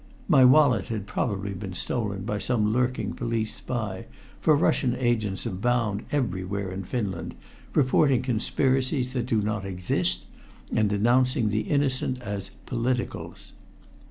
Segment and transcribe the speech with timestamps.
[0.27, 4.07] My wallet had probably been stolen by some lurking police spy,
[4.39, 7.35] for Russian agents abound everywhere in Finland,
[7.75, 10.25] reporting conspiracies that do not exist
[10.75, 13.51] and denouncing the innocent as "politicals."